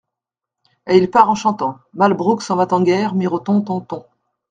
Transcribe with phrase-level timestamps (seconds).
[0.87, 4.03] Et il part en chantant: Malbrough s’en va-t-en guerre, Mironton, ton, ton…